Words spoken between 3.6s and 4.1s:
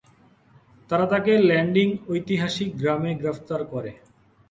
করে।